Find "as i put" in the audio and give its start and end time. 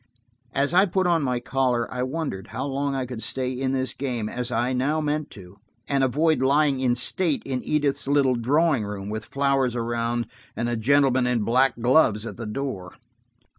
0.55-1.05